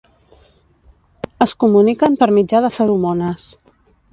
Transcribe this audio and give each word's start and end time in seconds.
Es 1.47 1.53
comuniquen 1.65 2.17
per 2.23 2.31
mitjà 2.39 2.63
de 2.67 2.73
feromones. 2.79 3.49